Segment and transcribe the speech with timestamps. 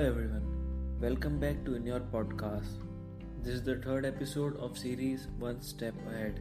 [0.00, 0.44] everyone,
[0.98, 2.78] welcome back to In Your Podcast.
[3.42, 6.40] This is the third episode of series One Step Ahead.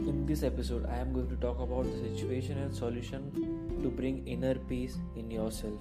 [0.00, 4.28] In this episode, I am going to talk about the situation and solution to bring
[4.28, 5.80] inner peace in yourself.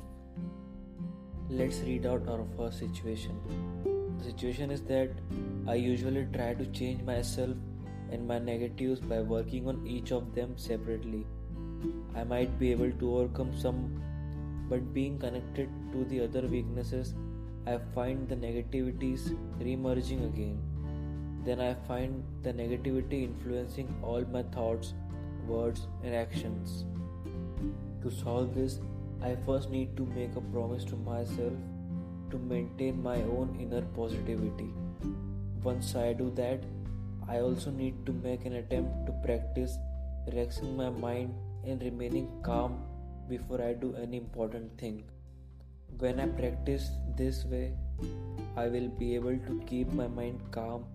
[1.49, 3.37] Let's read out our first situation.
[4.19, 5.09] The situation is that
[5.67, 7.57] I usually try to change myself
[8.11, 11.27] and my negatives by working on each of them separately.
[12.15, 14.01] I might be able to overcome some
[14.73, 17.13] but being connected to the other weaknesses,
[17.67, 19.25] I find the negativities
[19.59, 20.57] reemerging again.
[21.45, 24.95] Then I find the negativity influencing all my thoughts,
[25.47, 26.85] words, and actions.
[28.01, 28.79] To solve this,
[29.21, 31.53] I first need to make a promise to myself
[32.31, 34.71] to maintain my own inner positivity.
[35.61, 36.63] Once I do that,
[37.29, 39.77] I also need to make an attempt to practice
[40.25, 42.81] relaxing my mind and remaining calm
[43.29, 45.03] before I do any important thing.
[45.99, 47.73] When I practice this way,
[48.57, 50.85] I will be able to keep my mind calm,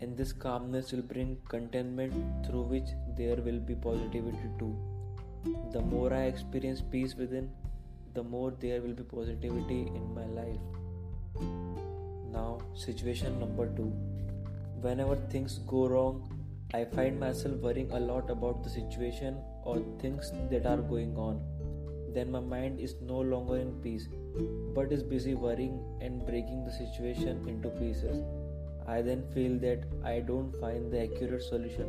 [0.00, 4.76] and this calmness will bring contentment through which there will be positivity too.
[5.72, 7.50] The more I experience peace within,
[8.14, 10.60] the more there will be positivity in my life.
[12.32, 13.92] Now, situation number two.
[14.80, 16.30] Whenever things go wrong,
[16.74, 21.40] I find myself worrying a lot about the situation or things that are going on
[22.16, 24.08] then my mind is no longer in peace,
[24.74, 28.24] but is busy worrying and breaking the situation into pieces.
[28.86, 31.88] I then feel that I don't find the accurate solution,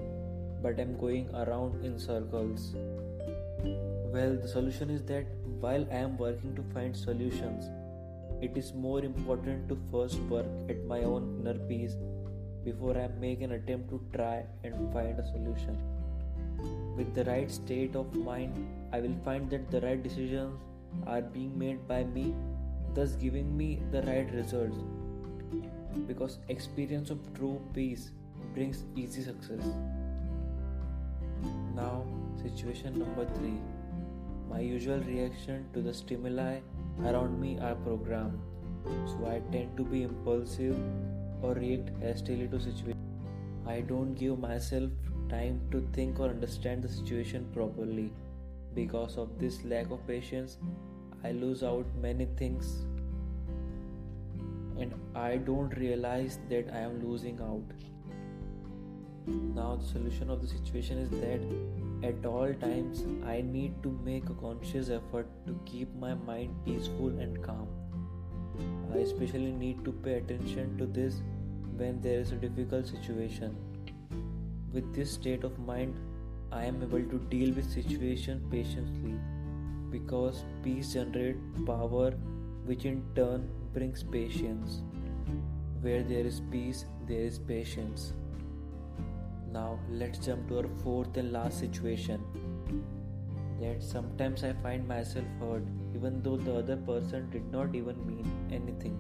[0.62, 2.76] but am going around in circles.
[4.14, 5.26] Well, the solution is that
[5.60, 7.70] while I am working to find solutions,
[8.42, 11.96] it is more important to first work at my own inner peace
[12.64, 15.97] before I make an attempt to try and find a solution.
[16.96, 20.60] With the right state of mind, I will find that the right decisions
[21.06, 22.34] are being made by me,
[22.96, 24.78] thus giving me the right results.
[26.08, 28.12] Because experience of true peace
[28.54, 29.64] brings easy success.
[31.76, 32.06] Now,
[32.42, 33.60] situation number three.
[34.50, 36.60] My usual reaction to the stimuli
[37.06, 38.40] around me are programmed,
[39.06, 40.76] so I tend to be impulsive
[41.42, 42.96] or react hastily to situations.
[43.68, 44.90] I don't give myself
[45.30, 48.12] time to think or understand the situation properly.
[48.74, 50.58] Because of this lack of patience,
[51.24, 52.86] I lose out many things
[54.80, 57.64] and I don't realize that I am losing out.
[59.56, 64.30] Now, the solution of the situation is that at all times I need to make
[64.30, 67.68] a conscious effort to keep my mind peaceful and calm.
[68.94, 71.22] I especially need to pay attention to this
[71.76, 73.56] when there is a difficult situation
[74.78, 75.96] with this state of mind,
[76.52, 79.16] I am able to deal with situation patiently
[79.90, 82.12] because peace generates power
[82.66, 84.82] which in turn brings patience.
[85.82, 88.14] Where there is peace, there is patience.
[89.52, 92.22] Now let's jump to our fourth and last situation.
[93.60, 95.64] That sometimes I find myself hurt
[95.96, 99.00] even though the other person did not even mean anything.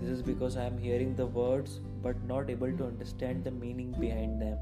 [0.00, 3.94] This is because I am hearing the words but not able to understand the meaning
[4.00, 4.58] behind them.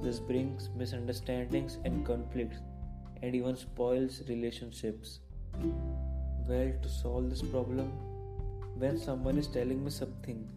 [0.00, 2.58] This brings misunderstandings and conflicts
[3.22, 5.20] and even spoils relationships.
[6.48, 7.90] Well, to solve this problem,
[8.76, 10.48] when someone is telling me something,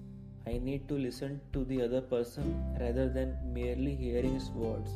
[0.45, 4.91] I need to listen to the other person rather than merely hearing his words.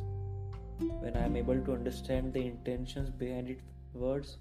[0.78, 3.62] When I am able to understand the intentions behind its
[3.94, 4.38] words,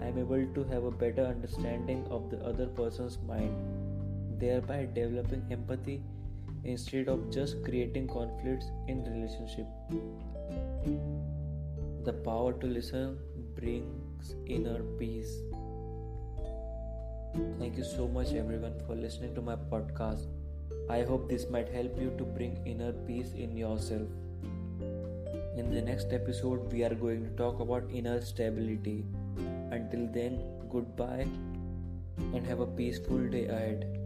[0.00, 3.54] I am able to have a better understanding of the other person's mind,
[4.40, 6.02] thereby developing empathy
[6.68, 9.66] instead of just creating conflicts in relationship.
[12.04, 13.18] The power to listen
[13.56, 15.32] brings inner peace.
[17.58, 20.26] Thank you so much everyone for listening to my podcast.
[20.90, 24.08] I hope this might help you to bring inner peace in yourself.
[25.56, 29.04] In the next episode we are going to talk about inner stability.
[29.70, 31.26] Until then goodbye
[32.34, 33.97] and have a peaceful day ahead